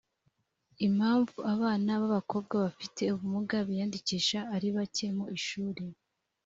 [0.87, 5.83] impamvu abana b abakobwa bafite ubumuga biyandikisha ari bake mu ishuri